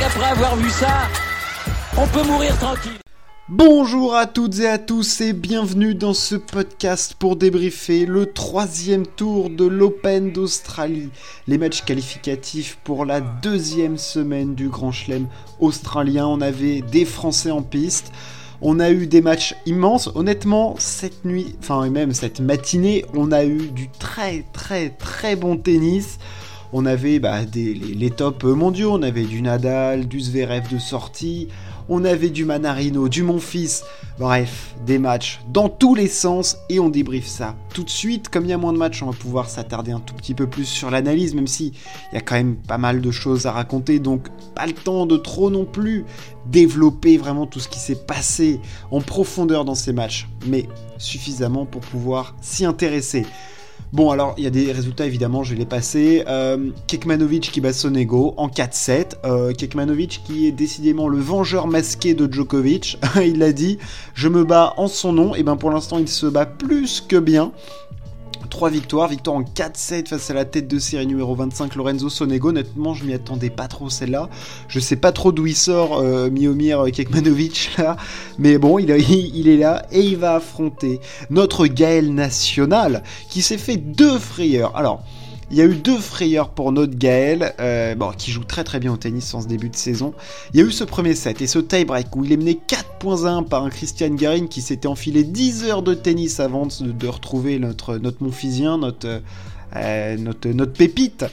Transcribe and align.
avoir 0.00 0.56
vu 0.56 0.70
ça, 0.70 1.08
on 1.98 2.06
peut 2.06 2.26
mourir 2.26 2.56
tranquille. 2.58 2.98
Bonjour 3.48 4.14
à 4.14 4.26
toutes 4.26 4.60
et 4.60 4.66
à 4.66 4.78
tous 4.78 5.20
et 5.20 5.34
bienvenue 5.34 5.94
dans 5.94 6.14
ce 6.14 6.34
podcast 6.34 7.14
pour 7.18 7.36
débriefer 7.36 8.06
le 8.06 8.32
troisième 8.32 9.06
tour 9.06 9.50
de 9.50 9.66
l'Open 9.66 10.32
d'Australie. 10.32 11.10
Les 11.46 11.58
matchs 11.58 11.82
qualificatifs 11.82 12.78
pour 12.84 13.04
la 13.04 13.20
deuxième 13.20 13.98
semaine 13.98 14.54
du 14.54 14.70
Grand 14.70 14.92
Chelem 14.92 15.26
australien. 15.60 16.26
On 16.26 16.40
avait 16.40 16.80
des 16.80 17.04
Français 17.04 17.50
en 17.50 17.62
piste. 17.62 18.12
On 18.62 18.80
a 18.80 18.90
eu 18.90 19.06
des 19.06 19.20
matchs 19.20 19.54
immenses. 19.66 20.10
Honnêtement, 20.14 20.74
cette 20.78 21.26
nuit, 21.26 21.54
enfin 21.58 21.90
même 21.90 22.14
cette 22.14 22.40
matinée, 22.40 23.04
on 23.12 23.30
a 23.30 23.44
eu 23.44 23.68
du 23.68 23.90
très 23.90 24.46
très 24.54 24.88
très 24.88 25.36
bon 25.36 25.58
tennis. 25.58 26.18
On 26.72 26.86
avait 26.86 27.18
bah, 27.18 27.40
les, 27.54 27.74
les 27.74 28.10
tops 28.10 28.44
mondiaux, 28.44 28.92
on 28.92 29.02
avait 29.02 29.24
du 29.24 29.42
Nadal, 29.42 30.08
du 30.08 30.20
Zverev 30.20 30.72
de 30.72 30.78
sortie, 30.78 31.48
on 31.88 32.04
avait 32.04 32.30
du 32.30 32.44
Manarino, 32.44 33.08
du 33.08 33.22
Monfils, 33.22 33.82
bref, 34.18 34.74
des 34.86 34.98
matchs 34.98 35.40
dans 35.52 35.68
tous 35.68 35.94
les 35.94 36.08
sens 36.08 36.56
et 36.68 36.80
on 36.80 36.88
débriefe 36.88 37.26
ça 37.26 37.56
tout 37.74 37.82
de 37.82 37.90
suite. 37.90 38.28
Comme 38.28 38.44
il 38.44 38.50
y 38.50 38.52
a 38.52 38.58
moins 38.58 38.72
de 38.72 38.78
matchs, 38.78 39.02
on 39.02 39.10
va 39.10 39.16
pouvoir 39.16 39.48
s'attarder 39.48 39.92
un 39.92 40.00
tout 40.00 40.14
petit 40.14 40.34
peu 40.34 40.46
plus 40.46 40.64
sur 40.64 40.90
l'analyse, 40.90 41.34
même 41.34 41.46
si 41.46 41.72
il 42.10 42.14
y 42.14 42.18
a 42.18 42.20
quand 42.20 42.36
même 42.36 42.56
pas 42.56 42.78
mal 42.78 43.00
de 43.00 43.10
choses 43.10 43.46
à 43.46 43.52
raconter, 43.52 43.98
donc 43.98 44.28
pas 44.54 44.66
le 44.66 44.72
temps 44.72 45.06
de 45.06 45.16
trop 45.16 45.50
non 45.50 45.64
plus 45.64 46.04
développer 46.46 47.16
vraiment 47.16 47.46
tout 47.46 47.60
ce 47.60 47.68
qui 47.68 47.78
s'est 47.78 48.06
passé 48.06 48.60
en 48.90 49.00
profondeur 49.00 49.64
dans 49.64 49.74
ces 49.74 49.92
matchs, 49.92 50.28
mais 50.46 50.68
suffisamment 50.98 51.66
pour 51.66 51.80
pouvoir 51.82 52.34
s'y 52.40 52.64
intéresser. 52.64 53.26
Bon, 53.92 54.10
alors, 54.10 54.34
il 54.38 54.44
y 54.44 54.46
a 54.46 54.50
des 54.50 54.72
résultats, 54.72 55.04
évidemment, 55.04 55.42
je 55.42 55.52
vais 55.52 55.58
les 55.58 55.66
passer. 55.66 56.24
Euh, 56.26 56.70
Kekmanovic 56.86 57.52
qui 57.52 57.60
bat 57.60 57.74
Sonego 57.74 58.32
en 58.38 58.48
4-7. 58.48 59.16
Euh, 59.26 59.52
Kekmanovic 59.52 60.22
qui 60.24 60.46
est 60.46 60.52
décidément 60.52 61.08
le 61.08 61.18
vengeur 61.18 61.66
masqué 61.66 62.14
de 62.14 62.32
Djokovic. 62.32 62.98
il 63.22 63.38
l'a 63.38 63.52
dit, 63.52 63.76
je 64.14 64.28
me 64.28 64.44
bats 64.44 64.72
en 64.78 64.88
son 64.88 65.12
nom. 65.12 65.34
Et 65.34 65.42
ben 65.42 65.56
pour 65.56 65.70
l'instant, 65.70 65.98
il 65.98 66.08
se 66.08 66.24
bat 66.24 66.46
plus 66.46 67.02
que 67.02 67.16
bien. 67.16 67.52
3 68.52 68.68
victoires, 68.68 69.08
victoire 69.08 69.36
en 69.36 69.42
4-7 69.44 70.08
face 70.08 70.28
à 70.28 70.34
la 70.34 70.44
tête 70.44 70.68
de 70.68 70.78
série 70.78 71.06
numéro 71.06 71.34
25 71.34 71.74
Lorenzo 71.74 72.10
Sonego. 72.10 72.50
Honnêtement, 72.50 72.92
je 72.92 73.06
m'y 73.06 73.14
attendais 73.14 73.48
pas 73.48 73.66
trop 73.66 73.88
celle-là. 73.88 74.28
Je 74.68 74.78
sais 74.78 74.96
pas 74.96 75.10
trop 75.10 75.32
d'où 75.32 75.46
il 75.46 75.56
sort 75.56 75.96
euh, 75.96 76.28
Miomir 76.28 76.84
Kekmanovic 76.92 77.70
là, 77.78 77.96
mais 78.38 78.58
bon, 78.58 78.78
il, 78.78 78.90
il, 79.08 79.34
il, 79.34 79.48
est 79.48 79.56
là 79.56 79.86
et 79.90 80.00
il 80.00 80.18
va 80.18 80.34
affronter 80.34 81.00
notre 81.30 81.66
Gaël 81.66 82.12
national 82.12 83.02
qui 83.30 83.40
s'est 83.40 83.56
fait 83.56 83.78
deux 83.78 84.18
frayeurs. 84.18 84.76
Alors, 84.76 85.02
il 85.52 85.58
y 85.58 85.60
a 85.60 85.66
eu 85.66 85.74
deux 85.74 85.98
frayeurs 85.98 86.48
pour 86.48 86.72
notre 86.72 86.96
Gaël, 86.96 87.54
euh, 87.60 87.94
bon, 87.94 88.10
qui 88.16 88.30
joue 88.30 88.42
très 88.42 88.64
très 88.64 88.80
bien 88.80 88.90
au 88.90 88.96
tennis 88.96 89.34
en 89.34 89.42
ce 89.42 89.46
début 89.46 89.68
de 89.68 89.76
saison. 89.76 90.14
Il 90.54 90.60
y 90.60 90.62
a 90.62 90.66
eu 90.66 90.72
ce 90.72 90.82
premier 90.82 91.14
set 91.14 91.42
et 91.42 91.46
ce 91.46 91.58
tie-break 91.58 92.16
où 92.16 92.24
il 92.24 92.32
est 92.32 92.38
mené 92.38 92.58
4 92.66 92.98
points 92.98 93.26
à 93.26 93.32
1 93.32 93.42
par 93.42 93.62
un 93.62 93.68
Christian 93.68 94.14
Garin 94.14 94.46
qui 94.46 94.62
s'était 94.62 94.88
enfilé 94.88 95.24
10 95.24 95.64
heures 95.64 95.82
de 95.82 95.92
tennis 95.92 96.40
avant 96.40 96.66
de, 96.66 97.06
retrouver 97.06 97.58
notre, 97.58 97.98
notre 97.98 98.22
Monfisien, 98.22 98.78
notre, 98.78 99.20
euh, 99.76 100.16
notre, 100.16 100.48
notre 100.48 100.72
pépite. 100.72 101.24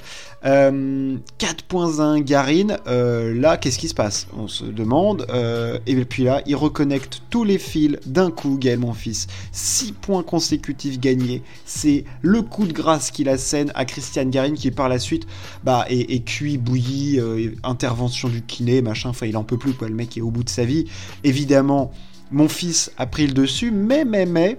Euh, 0.45 1.17
4.1 1.37 2.21
Garin, 2.23 2.77
euh, 2.87 3.37
là 3.37 3.57
qu'est-ce 3.57 3.77
qui 3.77 3.89
se 3.89 3.93
passe? 3.93 4.27
On 4.37 4.47
se 4.47 4.63
demande, 4.63 5.25
euh, 5.29 5.79
et 5.85 5.95
puis 6.05 6.23
là 6.23 6.41
il 6.45 6.55
reconnecte 6.55 7.21
tous 7.29 7.43
les 7.43 7.57
fils 7.57 7.97
d'un 8.05 8.31
coup, 8.31 8.57
Gaël 8.57 8.79
mon 8.79 8.93
fils. 8.93 9.27
6 9.51 9.91
points 9.93 10.23
consécutifs 10.23 10.97
gagnés, 10.97 11.43
c'est 11.65 12.05
le 12.21 12.41
coup 12.41 12.65
de 12.65 12.71
grâce 12.71 13.11
qu'il 13.11 13.27
assène 13.27 13.71
à 13.75 13.83
Christian 13.83 14.25
Garin 14.25 14.53
qui 14.53 14.71
par 14.71 14.87
la 14.87 14.99
suite 14.99 15.27
bah, 15.65 15.85
est, 15.89 16.23
cuit, 16.23 16.57
bouilli, 16.57 17.19
intervention 17.63 18.29
du 18.29 18.41
kiné, 18.41 18.81
machin, 18.81 19.09
enfin 19.09 19.25
il 19.25 19.35
en 19.35 19.43
peut 19.43 19.57
plus 19.57 19.73
quoi, 19.73 19.89
le 19.89 19.95
mec 19.95 20.17
est 20.17 20.21
au 20.21 20.31
bout 20.31 20.45
de 20.45 20.49
sa 20.49 20.63
vie. 20.63 20.85
Évidemment, 21.25 21.91
mon 22.31 22.47
fils 22.47 22.91
a 22.97 23.07
pris 23.07 23.27
le 23.27 23.33
dessus, 23.33 23.71
mais 23.71 24.05
mais 24.05 24.25
mais 24.25 24.57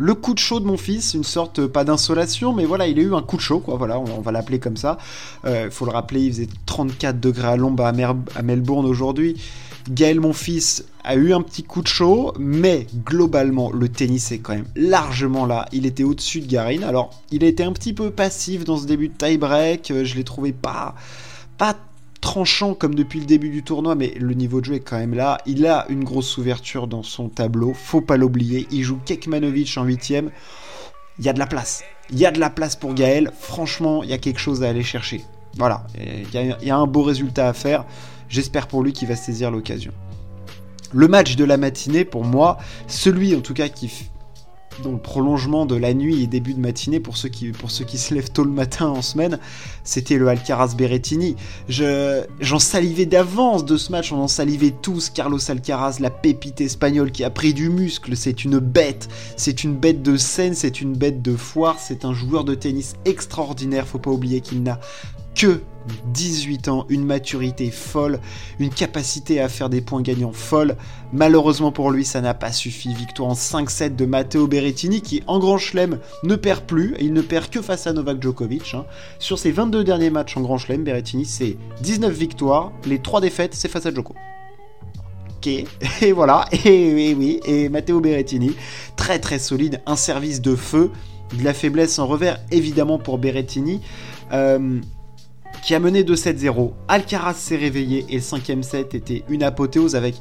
le 0.00 0.14
coup 0.14 0.32
de 0.32 0.38
chaud 0.38 0.60
de 0.60 0.64
mon 0.64 0.78
fils, 0.78 1.12
une 1.12 1.24
sorte, 1.24 1.66
pas 1.66 1.84
d'insolation, 1.84 2.54
mais 2.54 2.64
voilà, 2.64 2.86
il 2.86 2.98
a 2.98 3.02
eu 3.02 3.14
un 3.14 3.20
coup 3.20 3.36
de 3.36 3.42
chaud, 3.42 3.60
quoi, 3.60 3.76
voilà, 3.76 3.98
on, 3.98 4.22
va 4.22 4.32
l'appeler 4.32 4.58
comme 4.58 4.78
ça. 4.78 4.96
Il 5.44 5.50
euh, 5.50 5.70
faut 5.70 5.84
le 5.84 5.90
rappeler, 5.90 6.22
il 6.22 6.32
faisait 6.32 6.48
34 6.64 7.20
degrés 7.20 7.48
à 7.48 7.56
l'ombre 7.56 7.84
à, 7.84 8.42
Melbourne 8.42 8.86
aujourd'hui. 8.86 9.36
Gaël, 9.90 10.18
mon 10.18 10.32
fils, 10.32 10.86
a 11.04 11.16
eu 11.16 11.34
un 11.34 11.42
petit 11.42 11.64
coup 11.64 11.82
de 11.82 11.86
chaud, 11.86 12.32
mais 12.38 12.86
globalement, 13.04 13.70
le 13.70 13.90
tennis 13.90 14.32
est 14.32 14.38
quand 14.38 14.54
même 14.54 14.64
largement 14.74 15.44
là. 15.44 15.66
Il 15.70 15.84
était 15.84 16.04
au-dessus 16.04 16.40
de 16.40 16.46
Garin. 16.46 16.82
Alors, 16.82 17.10
il 17.30 17.44
a 17.44 17.46
été 17.46 17.62
un 17.62 17.72
petit 17.72 17.92
peu 17.92 18.10
passif 18.10 18.64
dans 18.64 18.78
ce 18.78 18.86
début 18.86 19.08
de 19.08 19.14
tie-break, 19.14 19.92
je 20.02 20.14
l'ai 20.14 20.24
trouvé 20.24 20.52
pas, 20.52 20.94
pas 21.58 21.76
tranchant 22.20 22.74
comme 22.74 22.94
depuis 22.94 23.20
le 23.20 23.26
début 23.26 23.50
du 23.50 23.62
tournoi, 23.62 23.94
mais 23.94 24.14
le 24.18 24.34
niveau 24.34 24.60
de 24.60 24.66
jeu 24.66 24.74
est 24.74 24.80
quand 24.80 24.98
même 24.98 25.14
là. 25.14 25.38
Il 25.46 25.66
a 25.66 25.86
une 25.88 26.04
grosse 26.04 26.36
ouverture 26.38 26.86
dans 26.86 27.02
son 27.02 27.28
tableau, 27.28 27.72
faut 27.74 28.00
pas 28.00 28.16
l'oublier. 28.16 28.66
Il 28.70 28.82
joue 28.82 28.98
Kekmanovic 29.04 29.76
en 29.76 29.84
huitième. 29.84 30.30
Il 31.18 31.24
y 31.24 31.28
a 31.28 31.32
de 31.32 31.38
la 31.38 31.46
place. 31.46 31.82
Il 32.10 32.18
y 32.18 32.26
a 32.26 32.30
de 32.30 32.40
la 32.40 32.50
place 32.50 32.76
pour 32.76 32.94
Gaël. 32.94 33.30
Franchement, 33.38 34.02
il 34.02 34.10
y 34.10 34.12
a 34.12 34.18
quelque 34.18 34.40
chose 34.40 34.62
à 34.62 34.68
aller 34.68 34.82
chercher. 34.82 35.24
Voilà, 35.56 35.86
il 35.98 36.28
y, 36.32 36.66
y 36.66 36.70
a 36.70 36.76
un 36.76 36.86
beau 36.86 37.02
résultat 37.02 37.48
à 37.48 37.52
faire. 37.52 37.84
J'espère 38.28 38.68
pour 38.68 38.82
lui 38.82 38.92
qu'il 38.92 39.08
va 39.08 39.16
saisir 39.16 39.50
l'occasion. 39.50 39.92
Le 40.92 41.08
match 41.08 41.36
de 41.36 41.44
la 41.44 41.56
matinée, 41.56 42.04
pour 42.04 42.24
moi, 42.24 42.58
celui 42.86 43.34
en 43.34 43.40
tout 43.40 43.54
cas 43.54 43.68
qui 43.68 44.09
dans 44.80 44.92
le 44.92 44.98
prolongement 44.98 45.66
de 45.66 45.76
la 45.76 45.94
nuit 45.94 46.22
et 46.22 46.26
début 46.26 46.54
de 46.54 46.60
matinée 46.60 47.00
pour 47.00 47.16
ceux 47.16 47.28
qui, 47.28 47.52
se 47.98 48.14
lèvent 48.14 48.30
tôt 48.30 48.44
le 48.44 48.50
matin 48.50 48.88
en 48.88 49.02
semaine, 49.02 49.38
c'était 49.84 50.16
le 50.16 50.28
Alcaraz 50.28 50.74
Berrettini. 50.76 51.36
Je, 51.68 52.22
j'en 52.40 52.58
salivais 52.58 53.06
d'avance 53.06 53.64
de 53.64 53.76
ce 53.76 53.92
match, 53.92 54.12
on 54.12 54.18
en 54.18 54.28
salivait 54.28 54.74
tous. 54.82 55.10
Carlos 55.10 55.38
Alcaraz, 55.48 55.98
la 56.00 56.10
pépite 56.10 56.60
espagnole 56.60 57.12
qui 57.12 57.24
a 57.24 57.30
pris 57.30 57.54
du 57.54 57.68
muscle, 57.68 58.16
c'est 58.16 58.44
une 58.44 58.58
bête, 58.58 59.08
c'est 59.36 59.64
une 59.64 59.74
bête 59.74 60.02
de 60.02 60.16
scène, 60.16 60.54
c'est 60.54 60.80
une 60.80 60.94
bête 60.94 61.22
de 61.22 61.36
foire, 61.36 61.76
c'est 61.78 62.04
un 62.04 62.12
joueur 62.12 62.44
de 62.44 62.54
tennis 62.54 62.94
extraordinaire. 63.04 63.86
Faut 63.86 63.98
pas 63.98 64.10
oublier 64.10 64.40
qu'il 64.40 64.62
n'a 64.62 64.80
que 65.34 65.60
18 66.12 66.68
ans, 66.68 66.86
une 66.88 67.04
maturité 67.04 67.70
folle, 67.70 68.20
une 68.58 68.70
capacité 68.70 69.40
à 69.40 69.48
faire 69.48 69.68
des 69.68 69.80
points 69.80 70.02
gagnants 70.02 70.32
folle. 70.32 70.76
Malheureusement 71.12 71.72
pour 71.72 71.90
lui, 71.90 72.04
ça 72.04 72.20
n'a 72.20 72.34
pas 72.34 72.52
suffi. 72.52 72.94
Victoire 72.94 73.30
en 73.30 73.34
5-7 73.34 73.96
de 73.96 74.06
Matteo 74.06 74.46
Berrettini 74.46 75.00
qui, 75.00 75.22
en 75.26 75.38
Grand 75.38 75.58
Chelem, 75.58 75.98
ne 76.22 76.36
perd 76.36 76.64
plus. 76.64 76.94
Il 77.00 77.12
ne 77.12 77.22
perd 77.22 77.48
que 77.48 77.62
face 77.62 77.86
à 77.86 77.92
Novak 77.92 78.22
Djokovic. 78.22 78.74
Hein. 78.74 78.84
Sur 79.18 79.38
ses 79.38 79.50
22 79.50 79.84
derniers 79.84 80.10
matchs 80.10 80.36
en 80.36 80.42
Grand 80.42 80.58
Chelem, 80.58 80.84
Berrettini, 80.84 81.24
c'est 81.24 81.56
19 81.82 82.12
victoires. 82.12 82.72
Les 82.84 82.98
3 82.98 83.20
défaites, 83.20 83.54
c'est 83.54 83.68
face 83.68 83.86
à 83.86 83.94
Djoko. 83.94 84.14
Ok, 85.38 85.46
et 86.02 86.12
voilà, 86.12 86.46
et, 86.52 87.10
et 87.10 87.14
oui, 87.14 87.40
et 87.46 87.70
Matteo 87.70 88.00
Berrettini, 88.00 88.54
très 88.96 89.18
très 89.18 89.38
solide, 89.38 89.80
un 89.86 89.96
service 89.96 90.42
de 90.42 90.54
feu, 90.54 90.90
de 91.38 91.42
la 91.42 91.54
faiblesse 91.54 91.98
en 91.98 92.06
revers, 92.06 92.38
évidemment 92.50 92.98
pour 92.98 93.16
Berrettini. 93.16 93.80
Euh, 94.32 94.80
qui 95.62 95.74
a 95.74 95.78
mené 95.78 96.02
2-7-0. 96.02 96.72
Alcaraz 96.88 97.34
s'est 97.34 97.56
réveillé 97.56 98.06
et 98.08 98.16
le 98.16 98.20
cinquième 98.20 98.62
set 98.62 98.94
était 98.94 99.24
une 99.28 99.42
apothéose 99.42 99.96
avec. 99.96 100.16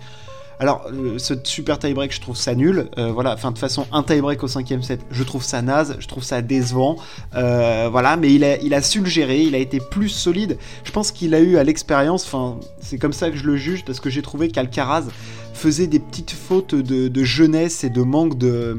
Alors, 0.61 0.87
euh, 0.91 1.17
ce 1.17 1.35
super 1.45 1.79
tie-break, 1.79 2.13
je 2.13 2.19
trouve 2.19 2.35
ça 2.35 2.53
nul. 2.53 2.89
Euh, 2.97 3.13
voilà, 3.13 3.33
enfin, 3.33 3.49
de 3.49 3.53
toute 3.53 3.61
façon, 3.61 3.87
un 3.93 4.03
tie-break 4.03 4.43
au 4.43 4.49
cinquième 4.49 4.83
set, 4.83 4.99
je 5.09 5.23
trouve 5.23 5.41
ça 5.41 5.61
naze, 5.61 5.95
je 5.99 6.07
trouve 6.07 6.23
ça 6.23 6.41
décevant. 6.41 6.97
Euh, 7.35 7.87
voilà, 7.89 8.17
mais 8.17 8.33
il 8.33 8.43
a, 8.43 8.57
il 8.57 8.83
su 8.83 8.99
le 8.99 9.05
gérer, 9.05 9.41
il 9.41 9.55
a 9.55 9.57
été 9.57 9.79
plus 9.79 10.09
solide. 10.09 10.57
Je 10.83 10.91
pense 10.91 11.11
qu'il 11.11 11.33
a 11.33 11.39
eu 11.39 11.55
à 11.55 11.63
l'expérience, 11.63 12.25
enfin, 12.25 12.59
c'est 12.81 12.97
comme 12.97 13.13
ça 13.13 13.31
que 13.31 13.37
je 13.37 13.45
le 13.45 13.55
juge, 13.55 13.85
parce 13.85 14.01
que 14.01 14.09
j'ai 14.09 14.21
trouvé 14.21 14.49
qu'Alcaraz 14.49 15.05
faisait 15.53 15.87
des 15.87 15.99
petites 15.99 16.31
fautes 16.31 16.75
de, 16.75 17.23
jeunesse 17.23 17.85
et 17.85 17.89
de 17.89 18.01
manque 18.01 18.37
de. 18.37 18.77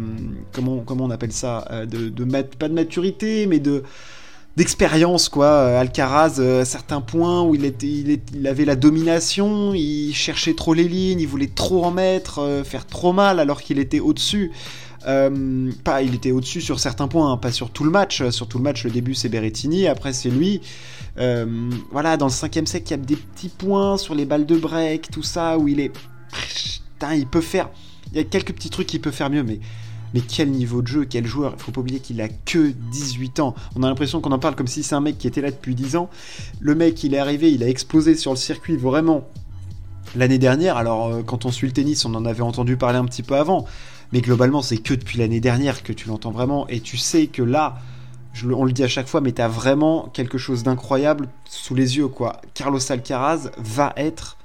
Comment, 0.52 0.82
comment 0.84 1.04
on 1.04 1.10
appelle 1.10 1.32
ça 1.32 1.66
de, 1.86 2.24
pas 2.58 2.68
de 2.68 2.74
maturité, 2.74 3.46
mais 3.46 3.58
de 3.58 3.84
d'expérience 4.56 5.28
quoi. 5.28 5.78
Alcaraz 5.78 6.40
à 6.40 6.64
certains 6.64 7.00
points 7.00 7.42
où 7.42 7.54
il 7.54 8.46
avait 8.46 8.64
la 8.64 8.76
domination 8.76 9.74
il 9.74 10.12
cherchait 10.14 10.54
trop 10.54 10.74
les 10.74 10.88
lignes 10.88 11.20
il 11.20 11.28
voulait 11.28 11.50
trop 11.54 11.84
en 11.84 11.90
mettre 11.90 12.40
euh, 12.40 12.64
faire 12.64 12.86
trop 12.86 13.12
mal 13.12 13.40
alors 13.40 13.62
qu'il 13.62 13.78
était 13.78 14.00
au-dessus. 14.00 14.50
Euh, 15.06 15.70
pas 15.82 16.02
il 16.02 16.14
était 16.14 16.30
au-dessus 16.30 16.60
sur 16.60 16.78
certains 16.78 17.08
points 17.08 17.32
hein, 17.32 17.36
pas 17.36 17.52
sur 17.52 17.70
tout 17.70 17.84
le 17.84 17.90
match. 17.90 18.28
Sur 18.30 18.48
tout 18.48 18.58
le 18.58 18.64
match 18.64 18.84
le 18.84 18.90
début 18.90 19.14
c'est 19.14 19.28
Berrettini. 19.28 19.86
Après 19.86 20.12
c'est 20.12 20.30
lui. 20.30 20.60
Euh, 21.18 21.70
voilà 21.90 22.16
dans 22.16 22.26
le 22.26 22.32
cinquième 22.32 22.66
set 22.66 22.88
il 22.88 22.92
y 22.92 22.94
a 22.94 22.96
des 22.96 23.16
petits 23.16 23.48
points 23.48 23.96
sur 23.96 24.14
les 24.14 24.24
balles 24.24 24.46
de 24.46 24.56
break 24.56 25.10
tout 25.10 25.24
ça 25.24 25.58
où 25.58 25.68
il 25.68 25.80
est 25.80 25.92
Putain, 26.30 27.14
il 27.14 27.26
peut 27.26 27.40
faire 27.40 27.68
il 28.12 28.18
y 28.18 28.20
a 28.20 28.24
quelques 28.24 28.52
petits 28.52 28.70
trucs 28.70 28.86
qu'il 28.86 29.00
peut 29.00 29.10
faire 29.10 29.28
mieux 29.28 29.42
mais 29.42 29.58
mais 30.14 30.20
quel 30.20 30.50
niveau 30.50 30.82
de 30.82 30.86
jeu, 30.86 31.06
quel 31.08 31.26
joueur. 31.26 31.54
Il 31.56 31.62
faut 31.62 31.72
pas 31.72 31.80
oublier 31.80 32.00
qu'il 32.00 32.20
a 32.20 32.28
que 32.28 32.72
18 32.92 33.40
ans. 33.40 33.54
On 33.76 33.82
a 33.82 33.88
l'impression 33.88 34.20
qu'on 34.20 34.32
en 34.32 34.38
parle 34.38 34.56
comme 34.56 34.66
si 34.66 34.82
c'est 34.82 34.94
un 34.94 35.00
mec 35.00 35.18
qui 35.18 35.26
était 35.26 35.40
là 35.40 35.50
depuis 35.50 35.74
10 35.74 35.96
ans. 35.96 36.10
Le 36.60 36.74
mec, 36.74 37.02
il 37.04 37.14
est 37.14 37.18
arrivé, 37.18 37.52
il 37.52 37.62
a 37.62 37.68
explosé 37.68 38.14
sur 38.14 38.32
le 38.32 38.36
circuit 38.36 38.76
vraiment 38.76 39.24
l'année 40.16 40.38
dernière. 40.38 40.76
Alors, 40.76 41.08
euh, 41.08 41.22
quand 41.22 41.44
on 41.44 41.50
suit 41.50 41.66
le 41.66 41.72
tennis, 41.72 42.04
on 42.04 42.14
en 42.14 42.24
avait 42.24 42.42
entendu 42.42 42.76
parler 42.76 42.98
un 42.98 43.04
petit 43.04 43.22
peu 43.22 43.36
avant. 43.36 43.66
Mais 44.12 44.20
globalement, 44.20 44.62
c'est 44.62 44.78
que 44.78 44.94
depuis 44.94 45.18
l'année 45.18 45.40
dernière 45.40 45.82
que 45.82 45.92
tu 45.92 46.08
l'entends 46.08 46.32
vraiment. 46.32 46.66
Et 46.68 46.80
tu 46.80 46.96
sais 46.96 47.28
que 47.28 47.42
là, 47.42 47.78
on 48.44 48.64
le 48.64 48.72
dit 48.72 48.82
à 48.82 48.88
chaque 48.88 49.06
fois, 49.06 49.20
mais 49.20 49.32
tu 49.32 49.42
as 49.42 49.48
vraiment 49.48 50.08
quelque 50.12 50.38
chose 50.38 50.62
d'incroyable 50.62 51.28
sous 51.44 51.74
les 51.74 51.96
yeux, 51.96 52.08
quoi. 52.08 52.40
Carlos 52.54 52.80
Alcaraz 52.90 53.50
va 53.58 53.92
être 53.96 54.36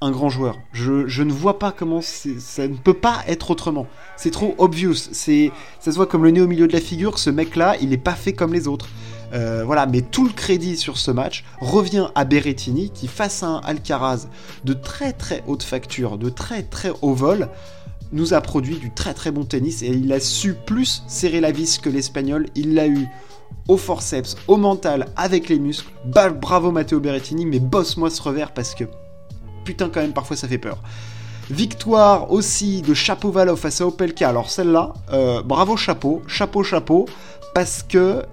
un 0.00 0.10
grand 0.10 0.28
joueur. 0.28 0.58
Je, 0.72 1.22
ne 1.22 1.32
vois 1.32 1.58
pas 1.58 1.72
comment 1.72 2.00
ça 2.02 2.68
ne 2.68 2.76
peut 2.76 2.94
pas 2.94 3.22
être 3.26 3.50
autrement. 3.50 3.86
C'est 4.16 4.30
trop 4.30 4.54
obvious. 4.58 4.94
C'est, 4.94 5.52
ça 5.80 5.90
se 5.90 5.96
voit 5.96 6.06
comme 6.06 6.24
le 6.24 6.30
nez 6.30 6.40
au 6.40 6.46
milieu 6.46 6.68
de 6.68 6.72
la 6.72 6.80
figure. 6.80 7.18
Ce 7.18 7.30
mec-là, 7.30 7.76
il 7.80 7.90
n'est 7.90 7.96
pas 7.96 8.14
fait 8.14 8.32
comme 8.32 8.52
les 8.52 8.68
autres. 8.68 8.88
Euh, 9.32 9.64
voilà, 9.64 9.86
mais 9.86 10.02
tout 10.02 10.24
le 10.24 10.32
crédit 10.32 10.76
sur 10.76 10.98
ce 10.98 11.10
match 11.10 11.44
revient 11.60 12.08
à 12.14 12.24
Berrettini 12.24 12.90
qui, 12.90 13.08
face 13.08 13.42
à 13.42 13.46
un 13.46 13.60
Alcaraz 13.60 14.28
de 14.64 14.72
très 14.72 15.12
très 15.12 15.42
haute 15.46 15.62
facture, 15.62 16.18
de 16.18 16.28
très 16.28 16.62
très 16.62 16.92
haut 17.02 17.14
vol, 17.14 17.48
nous 18.12 18.34
a 18.34 18.40
produit 18.40 18.76
du 18.76 18.92
très 18.92 19.14
très 19.14 19.32
bon 19.32 19.44
tennis 19.44 19.82
et 19.82 19.88
il 19.88 20.12
a 20.12 20.20
su 20.20 20.54
plus 20.54 21.02
serrer 21.08 21.40
la 21.40 21.50
vis 21.50 21.78
que 21.78 21.88
l'Espagnol. 21.88 22.46
Il 22.54 22.74
l'a 22.74 22.86
eu 22.86 23.06
au 23.66 23.76
forceps, 23.76 24.36
au 24.46 24.56
mental, 24.58 25.06
avec 25.16 25.48
les 25.48 25.58
muscles. 25.58 25.90
Bravo 26.04 26.70
Matteo 26.70 27.00
Berrettini, 27.00 27.46
mais 27.46 27.58
bosse-moi 27.58 28.10
ce 28.10 28.22
revers 28.22 28.52
parce 28.52 28.74
que 28.74 28.84
putain 29.66 29.90
quand 29.90 30.00
même 30.00 30.14
parfois 30.14 30.36
ça 30.36 30.48
fait 30.48 30.58
peur. 30.58 30.78
Victoire 31.50 32.32
aussi 32.32 32.82
de 32.82 32.94
Chapeau-Valov 32.94 33.58
face 33.58 33.80
à 33.80 33.86
Opelka. 33.86 34.28
Alors 34.28 34.50
celle-là, 34.50 34.94
euh, 35.12 35.42
bravo 35.42 35.76
chapeau, 35.76 36.22
chapeau 36.26 36.64
chapeau, 36.64 37.06
parce 37.54 37.82
que 37.82 38.24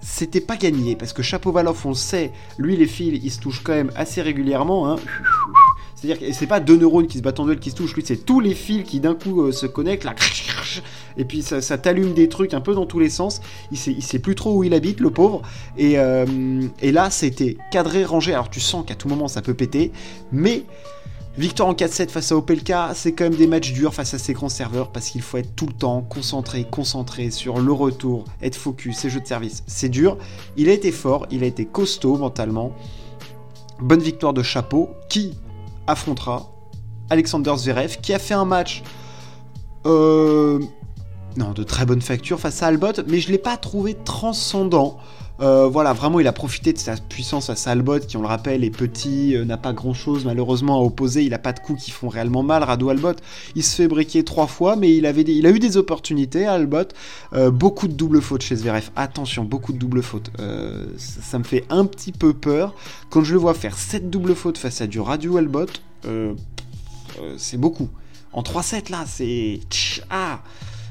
c'était 0.00 0.40
pas 0.40 0.56
gagné. 0.56 0.96
Parce 0.96 1.12
que 1.12 1.22
Chapeau-Valov, 1.22 1.86
on 1.86 1.94
sait, 1.94 2.32
lui 2.58 2.76
les 2.76 2.86
fils, 2.86 3.20
il 3.22 3.30
se 3.30 3.40
touche 3.40 3.62
quand 3.62 3.72
même 3.72 3.90
assez 3.96 4.22
régulièrement. 4.22 4.90
Hein. 4.90 4.96
C'est-à-dire 6.00 6.28
que 6.28 6.32
c'est 6.32 6.46
pas 6.46 6.60
deux 6.60 6.78
neurones 6.78 7.06
qui 7.06 7.18
se 7.18 7.22
battent 7.22 7.40
en 7.40 7.44
duel 7.44 7.58
qui 7.58 7.70
se 7.70 7.76
touchent, 7.76 7.94
lui 7.94 8.02
c'est 8.04 8.24
tous 8.24 8.40
les 8.40 8.54
fils 8.54 8.84
qui 8.84 9.00
d'un 9.00 9.14
coup 9.14 9.42
euh, 9.42 9.52
se 9.52 9.66
connectent 9.66 10.04
là, 10.04 10.14
et 11.18 11.24
puis 11.24 11.42
ça, 11.42 11.60
t'allume 11.76 12.14
des 12.14 12.28
trucs 12.30 12.54
un 12.54 12.62
peu 12.62 12.74
dans 12.74 12.86
tous 12.86 12.98
les 12.98 13.10
sens. 13.10 13.42
Il 13.70 13.76
sait, 13.76 13.92
il 13.92 14.02
sait 14.02 14.18
plus 14.18 14.34
trop 14.34 14.56
où 14.56 14.64
il 14.64 14.72
habite, 14.72 15.00
le 15.00 15.10
pauvre. 15.10 15.42
Et, 15.76 15.98
euh, 15.98 16.62
et 16.80 16.92
là 16.92 17.10
c'était 17.10 17.58
cadré, 17.70 18.04
rangé. 18.04 18.32
Alors 18.32 18.48
tu 18.48 18.60
sens 18.60 18.86
qu'à 18.86 18.94
tout 18.94 19.08
moment 19.08 19.28
ça 19.28 19.42
peut 19.42 19.52
péter, 19.54 19.92
mais 20.32 20.64
Victoire 21.38 21.68
en 21.68 21.74
4-7 21.74 22.08
face 22.08 22.32
à 22.32 22.36
Opelka, 22.36 22.90
c'est 22.94 23.12
quand 23.12 23.24
même 23.24 23.36
des 23.36 23.46
matchs 23.46 23.72
durs 23.72 23.94
face 23.94 24.14
à 24.14 24.18
ces 24.18 24.32
grands 24.32 24.48
serveurs 24.48 24.90
parce 24.90 25.10
qu'il 25.10 25.22
faut 25.22 25.36
être 25.36 25.54
tout 25.54 25.66
le 25.66 25.72
temps 25.72 26.02
concentré, 26.02 26.64
concentré 26.64 27.30
sur 27.30 27.60
le 27.60 27.72
retour, 27.72 28.24
être 28.42 28.56
focus, 28.56 28.96
ses 28.96 29.10
jeux 29.10 29.20
de 29.20 29.26
service. 29.26 29.62
C'est 29.66 29.88
dur. 29.88 30.18
Il 30.56 30.68
a 30.68 30.72
été 30.72 30.90
fort, 30.90 31.26
il 31.30 31.44
a 31.44 31.46
été 31.46 31.66
costaud 31.66 32.16
mentalement. 32.16 32.72
Bonne 33.78 34.00
victoire 34.00 34.32
de 34.32 34.42
Chapeau 34.42 34.90
qui 35.08 35.38
affrontera 35.86 36.46
Alexander 37.10 37.54
Zverev 37.56 38.00
qui 38.00 38.12
a 38.14 38.18
fait 38.18 38.34
un 38.34 38.44
match 38.44 38.82
euh, 39.86 40.60
non, 41.40 41.52
de 41.52 41.62
très 41.62 41.86
bonne 41.86 42.02
facture 42.02 42.38
face 42.38 42.62
à 42.62 42.66
Albot, 42.66 42.92
mais 43.08 43.18
je 43.18 43.32
l'ai 43.32 43.38
pas 43.38 43.56
trouvé 43.56 43.96
transcendant. 44.04 44.98
Euh, 45.40 45.68
voilà, 45.68 45.94
vraiment, 45.94 46.20
il 46.20 46.26
a 46.26 46.34
profité 46.34 46.74
de 46.74 46.78
sa 46.78 46.96
puissance 46.96 47.48
à 47.48 47.56
Salbot, 47.56 48.00
qui, 48.00 48.18
on 48.18 48.20
le 48.20 48.26
rappelle, 48.26 48.62
est 48.62 48.68
petit, 48.68 49.34
euh, 49.34 49.46
n'a 49.46 49.56
pas 49.56 49.72
grand 49.72 49.94
chose 49.94 50.26
malheureusement 50.26 50.78
à 50.78 50.84
opposer. 50.84 51.22
Il 51.22 51.30
n'a 51.30 51.38
pas 51.38 51.54
de 51.54 51.60
coups 51.60 51.84
qui 51.84 51.92
font 51.92 52.10
réellement 52.10 52.42
mal. 52.42 52.62
Rado 52.62 52.90
Albot, 52.90 53.14
il 53.54 53.64
se 53.64 53.74
fait 53.74 53.88
briquer 53.88 54.22
trois 54.22 54.48
fois, 54.48 54.76
mais 54.76 54.94
il, 54.94 55.06
a 55.06 55.12
eu 55.12 55.58
des 55.58 55.76
opportunités 55.78 56.44
Albot. 56.44 56.88
Euh, 57.32 57.50
beaucoup 57.50 57.88
de 57.88 57.94
double 57.94 58.20
fautes 58.20 58.42
chez 58.42 58.56
Zverev. 58.56 58.90
Attention, 58.94 59.44
beaucoup 59.44 59.72
de 59.72 59.78
double 59.78 60.02
fautes. 60.02 60.30
Ça, 60.98 61.38
me 61.38 61.44
fait 61.44 61.64
un 61.70 61.86
petit 61.86 62.12
peu 62.12 62.34
peur. 62.34 62.74
Quand 63.08 63.24
je 63.24 63.32
le 63.32 63.40
vois 63.40 63.54
faire 63.54 63.78
7 63.78 64.10
double 64.10 64.34
fautes 64.34 64.58
face 64.58 64.82
à 64.82 64.86
du 64.86 65.00
Radio 65.00 65.38
Albot, 65.38 65.70
c'est 67.38 67.56
beaucoup. 67.56 67.88
En 68.34 68.42
3-7 68.42 68.90
là, 68.90 69.04
c'est. 69.06 69.60
Ah 70.10 70.40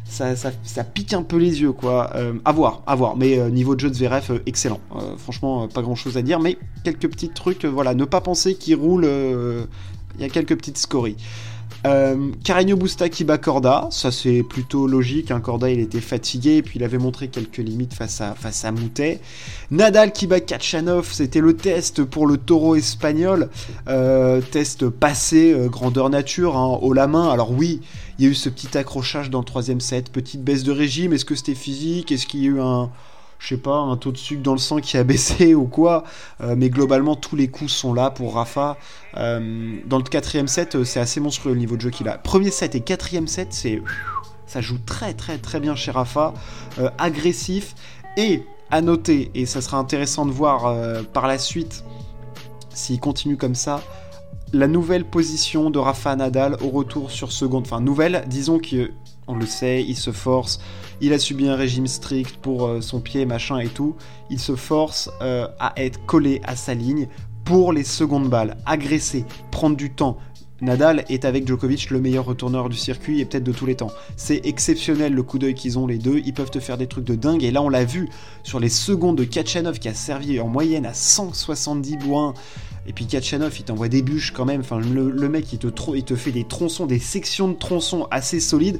ça, 0.09 0.83
pique 0.83 1.13
un 1.13 1.23
peu 1.23 1.37
les 1.37 1.61
yeux, 1.61 1.71
quoi. 1.71 2.11
Euh, 2.15 2.33
à 2.45 2.51
voir, 2.51 2.81
à 2.87 2.95
voir. 2.95 3.15
Mais 3.15 3.37
euh, 3.37 3.49
niveau 3.49 3.75
de 3.75 3.81
jeu 3.81 3.89
de 3.89 4.05
euh, 4.05 4.39
excellent. 4.45 4.79
franchement, 5.17 5.67
pas 5.67 5.81
grand 5.81 5.95
chose 5.95 6.17
à 6.17 6.21
dire, 6.21 6.39
mais 6.39 6.57
quelques 6.83 7.09
petits 7.09 7.29
trucs, 7.29 7.65
voilà. 7.65 7.93
Ne 7.93 8.05
pas 8.05 8.21
penser 8.21 8.55
qu'il 8.55 8.75
roule. 8.75 9.05
Il 9.05 10.21
y 10.21 10.25
a 10.25 10.29
quelques 10.29 10.55
petites 10.55 10.77
scories. 10.77 11.15
Euh, 11.85 12.31
Carreño 12.43 12.75
Busta 12.75 13.07
qui 13.07 13.23
bat 13.23 13.37
Corda, 13.37 13.87
ça 13.89 14.11
c'est 14.11 14.43
plutôt 14.43 14.85
logique. 14.85 15.31
Hein. 15.31 15.39
Corda 15.39 15.69
il 15.69 15.79
était 15.79 16.01
fatigué 16.01 16.57
et 16.57 16.61
puis 16.61 16.77
il 16.77 16.83
avait 16.83 16.97
montré 16.97 17.29
quelques 17.29 17.59
limites 17.59 17.93
face 17.93 18.19
à, 18.19 18.35
face 18.35 18.65
à 18.65 18.73
Moutet. 18.73 19.21
Nadal 19.71 20.11
qui 20.11 20.27
bat 20.27 20.41
Kachanov, 20.41 21.09
c'était 21.13 21.39
le 21.39 21.55
test 21.55 22.03
pour 22.03 22.27
le 22.27 22.35
taureau 22.35 22.75
espagnol. 22.75 23.49
test 24.51 24.89
passé, 24.89 25.55
grandeur 25.67 26.09
nature, 26.09 26.57
hein, 26.57 26.79
haut 26.81 26.91
la 26.91 27.07
main. 27.07 27.29
Alors 27.29 27.51
oui, 27.51 27.79
il 28.19 28.25
y 28.25 28.27
a 28.27 28.31
eu 28.31 28.35
ce 28.35 28.49
petit 28.49 28.77
accrochage 28.77 29.29
dans 29.29 29.39
le 29.39 29.45
troisième 29.45 29.79
set, 29.79 30.11
petite 30.11 30.43
baisse 30.43 30.63
de 30.63 30.73
régime. 30.73 31.13
Est-ce 31.13 31.23
que 31.23 31.35
c'était 31.35 31.55
physique? 31.55 32.11
Est-ce 32.11 32.27
qu'il 32.27 32.43
y 32.43 32.47
a 32.47 32.49
eu 32.49 32.59
un, 32.59 32.91
je 33.39 33.47
sais 33.47 33.57
pas, 33.57 33.77
un 33.77 33.95
taux 33.95 34.11
de 34.11 34.17
sucre 34.17 34.43
dans 34.43 34.51
le 34.51 34.57
sang 34.57 34.81
qui 34.81 34.97
a 34.97 35.03
baissé 35.05 35.55
ou 35.55 35.67
quoi? 35.67 36.03
Euh, 36.41 36.55
Mais 36.57 36.69
globalement, 36.69 37.15
tous 37.15 37.37
les 37.37 37.47
coups 37.47 37.71
sont 37.71 37.93
là 37.93 38.09
pour 38.09 38.35
Rafa. 38.35 38.75
Euh, 39.15 39.77
dans 39.85 39.97
le 39.97 40.03
quatrième 40.03 40.49
set, 40.49 40.75
euh, 40.75 40.83
c'est 40.83 40.99
assez 40.99 41.21
monstrueux 41.21 41.53
le 41.53 41.59
niveau 41.59 41.77
de 41.77 41.81
jeu 41.81 41.91
qu'il 41.91 42.09
a. 42.09 42.17
Premier 42.17 42.51
set 42.51 42.75
et 42.75 42.81
quatrième 42.81 43.27
set, 43.27 43.47
c'est 43.51 43.81
ça 44.45 44.59
joue 44.59 44.79
très 44.79 45.13
très 45.13 45.37
très 45.37 45.59
bien 45.59 45.75
chez 45.75 45.91
Rafa, 45.91 46.33
agressif 46.97 47.75
et 48.17 48.43
à 48.71 48.81
noter, 48.81 49.29
et 49.35 49.45
ça 49.45 49.61
sera 49.61 49.77
intéressant 49.77 50.25
de 50.25 50.31
voir 50.31 50.75
par 51.13 51.27
la 51.27 51.37
suite 51.37 51.83
s'il 52.73 52.99
continue 52.99 53.37
comme 53.37 53.53
ça, 53.53 53.83
la 54.53 54.67
nouvelle 54.67 55.05
position 55.05 55.69
de 55.69 55.79
Rafa 55.79 56.15
Nadal 56.15 56.57
au 56.61 56.69
retour 56.69 57.11
sur 57.11 57.31
seconde. 57.31 57.65
Enfin, 57.65 57.81
nouvelle, 57.81 58.23
disons 58.27 58.59
qu'on 58.59 59.35
le 59.35 59.45
sait, 59.45 59.83
il 59.87 59.95
se 59.95 60.11
force, 60.11 60.59
il 61.01 61.13
a 61.13 61.19
subi 61.19 61.47
un 61.47 61.55
régime 61.55 61.87
strict 61.87 62.37
pour 62.37 62.65
euh, 62.65 62.81
son 62.81 62.99
pied, 62.99 63.25
machin 63.25 63.59
et 63.59 63.67
tout. 63.67 63.95
Il 64.29 64.39
se 64.39 64.55
force 64.55 65.09
euh, 65.21 65.47
à 65.59 65.73
être 65.77 66.05
collé 66.05 66.41
à 66.43 66.55
sa 66.55 66.73
ligne 66.73 67.07
pour 67.45 67.73
les 67.73 67.83
secondes 67.83 68.29
balles, 68.29 68.57
agresser, 68.65 69.25
prendre 69.51 69.75
du 69.75 69.91
temps. 69.91 70.17
Nadal 70.61 71.05
est 71.07 71.23
avec 71.23 71.47
Djokovic 71.47 71.89
le 71.89 72.01
meilleur 72.01 72.25
retourneur 72.25 72.67
du 72.67 72.75
circuit 72.75 73.21
et 73.21 73.25
peut-être 73.25 73.45
de 73.45 73.53
tous 73.53 73.65
les 73.65 73.75
temps. 73.75 73.91
C'est 74.17 74.45
exceptionnel 74.45 75.13
le 75.13 75.23
coup 75.23 75.39
d'œil 75.39 75.53
qu'ils 75.53 75.79
ont 75.79 75.87
les 75.87 75.97
deux, 75.97 76.21
ils 76.25 76.33
peuvent 76.33 76.51
te 76.51 76.59
faire 76.59 76.77
des 76.77 76.87
trucs 76.87 77.05
de 77.05 77.15
dingue 77.15 77.43
et 77.43 77.51
là 77.51 77.61
on 77.61 77.69
l'a 77.69 77.85
vu 77.85 78.09
sur 78.43 78.59
les 78.59 78.67
secondes 78.67 79.17
de 79.17 79.23
Kachanov 79.23 79.79
qui 79.79 79.87
a 79.87 79.93
servi 79.93 80.39
en 80.39 80.47
moyenne 80.47 80.85
à 80.85 80.93
170 80.93 81.97
points 81.97 82.33
et 82.89 82.91
puis 82.91 83.05
Kachanov, 83.05 83.55
il 83.59 83.63
t'envoie 83.63 83.87
des 83.87 84.01
bûches 84.01 84.31
quand 84.31 84.45
même. 84.45 84.61
Enfin, 84.61 84.79
le, 84.79 85.29
mec, 85.29 85.53
il 85.53 85.59
te, 85.59 86.15
fait 86.15 86.31
des 86.31 86.43
tronçons, 86.43 86.87
des 86.87 86.97
sections 86.97 87.47
de 87.47 87.53
tronçons 87.53 88.07
assez 88.09 88.39
solides. 88.39 88.79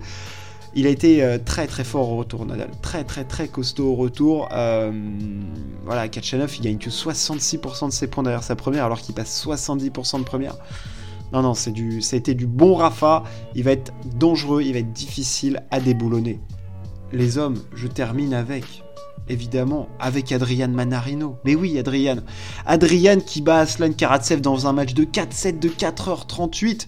Il 0.73 0.87
a 0.87 0.89
été 0.89 1.23
euh, 1.23 1.37
très 1.37 1.67
très 1.67 1.83
fort 1.83 2.09
au 2.09 2.17
retour, 2.17 2.43
Nadal. 2.47 2.71
Très 2.81 3.03
très 3.03 3.23
très 3.23 3.47
costaud 3.47 3.91
au 3.91 3.95
retour. 3.95 4.49
Euh, 4.51 4.91
voilà, 5.85 6.07
Kachanov, 6.07 6.55
il 6.57 6.63
gagne 6.63 6.77
que 6.79 6.89
66% 6.89 7.85
de 7.85 7.91
ses 7.91 8.07
points 8.07 8.23
derrière 8.23 8.43
sa 8.43 8.55
première, 8.55 8.85
alors 8.85 8.99
qu'il 8.99 9.13
passe 9.13 9.45
70% 9.45 10.19
de 10.19 10.23
première. 10.23 10.55
Non, 11.31 11.43
non, 11.43 11.53
c'est 11.53 11.71
du, 11.71 12.01
ça 12.01 12.15
a 12.15 12.17
été 12.19 12.33
du 12.33 12.47
bon 12.47 12.73
Rafa. 12.73 13.23
Il 13.53 13.63
va 13.63 13.73
être 13.73 13.93
dangereux, 14.17 14.63
il 14.63 14.73
va 14.73 14.79
être 14.79 14.91
difficile 14.91 15.61
à 15.69 15.79
déboulonner. 15.79 16.39
Les 17.11 17.37
hommes, 17.37 17.61
je 17.75 17.87
termine 17.87 18.33
avec 18.33 18.83
évidemment, 19.29 19.87
avec 19.99 20.31
Adrian 20.31 20.67
Manarino. 20.67 21.37
Mais 21.45 21.55
oui, 21.55 21.77
Adrian. 21.77 22.17
Adrian 22.65 23.19
qui 23.19 23.41
bat 23.41 23.59
Aslan 23.59 23.93
Karatsev 23.93 24.41
dans 24.41 24.67
un 24.67 24.73
match 24.73 24.93
de 24.93 25.03
4-7 25.05 25.59
de 25.59 25.69
4h38. 25.69 26.87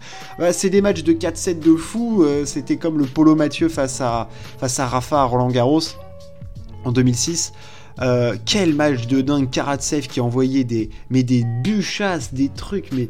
c'est 0.52 0.70
des 0.70 0.82
matchs 0.82 1.04
de 1.04 1.14
4-7 1.14 1.60
de 1.60 1.76
fou. 1.76 2.24
Euh, 2.24 2.46
c'était 2.46 2.78
comme 2.78 2.98
le 2.98 3.06
Polo 3.06 3.36
Mathieu 3.36 3.70
face 3.70 4.02
à, 4.02 4.30
face 4.58 4.80
à 4.80 4.88
Rafa 4.88 5.24
Roland 5.24 5.50
Garros 5.50 5.82
en 6.84 6.92
2006. 6.92 7.54
Euh, 8.02 8.36
quel 8.46 8.74
match 8.74 9.08
de 9.08 9.22
dingue 9.22 9.50
Karatsev 9.50 10.08
qui 10.08 10.20
a 10.20 10.24
envoyé 10.24 10.64
des, 10.64 10.90
mais 11.10 11.24
des 11.24 11.44
bûchasses, 11.64 12.34
des 12.34 12.50
trucs, 12.50 12.92
mais 12.94 13.10